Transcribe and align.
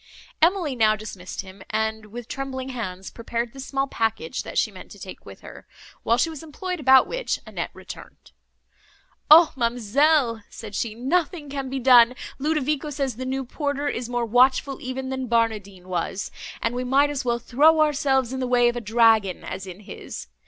Emily 0.41 0.75
now 0.75 0.95
dismissed 0.95 1.41
him; 1.41 1.61
and, 1.69 2.07
with 2.07 2.27
trembling 2.27 2.69
hands, 2.69 3.11
prepared 3.11 3.53
the 3.53 3.59
small 3.59 3.85
package, 3.85 4.41
that 4.41 4.57
she 4.57 4.71
meant 4.71 4.89
to 4.89 4.97
take 4.99 5.27
with 5.27 5.41
her; 5.41 5.67
while 6.01 6.17
she 6.17 6.27
was 6.31 6.41
employed 6.41 6.79
about 6.79 7.05
which 7.05 7.39
Annette 7.45 7.69
returned. 7.75 8.31
"O 9.29 9.53
ma'amselle!" 9.55 10.41
said 10.49 10.73
she, 10.73 10.95
"nothing 10.95 11.51
can 11.51 11.69
be 11.69 11.77
done! 11.77 12.15
Ludovico 12.39 12.89
says 12.89 13.17
the 13.17 13.25
new 13.27 13.45
porter 13.45 13.87
is 13.87 14.09
more 14.09 14.25
watchful 14.25 14.81
even 14.81 15.09
than 15.09 15.27
Barnardine 15.27 15.87
was, 15.87 16.31
and 16.63 16.73
we 16.73 16.83
might 16.83 17.11
as 17.11 17.23
well 17.23 17.37
throw 17.37 17.79
ourselves 17.79 18.33
in 18.33 18.39
the 18.39 18.47
way 18.47 18.69
of 18.69 18.75
a 18.75 18.81
dragon, 18.81 19.43
as 19.43 19.67
in 19.67 19.81
his. 19.81 20.25